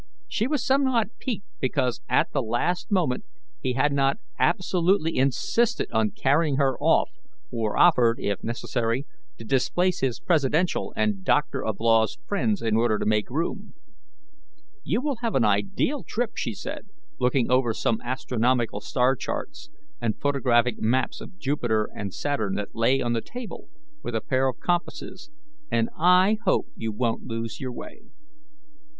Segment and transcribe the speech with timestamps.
[0.27, 3.23] She was somewhat piqued because at the last moment
[3.61, 7.11] he had not absolutely insisted on carrying her off,
[7.51, 9.05] or offered, if necessary,
[9.37, 13.75] to displace his presidential and Doctor of Laws friends in order to make room.
[14.83, 16.87] "You will have an ideal trip," she said,
[17.19, 19.69] looking over some astronomical star charts
[20.01, 23.69] and photographic maps of Jupiter and Saturn that lay on the table,
[24.01, 25.29] with a pair of compasses,
[25.69, 28.01] "and I hope you won't lose your way."